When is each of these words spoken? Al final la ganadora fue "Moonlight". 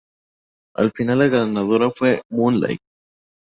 Al 0.77 0.91
final 0.95 1.19
la 1.19 1.27
ganadora 1.27 1.91
fue 1.91 2.23
"Moonlight". 2.31 2.81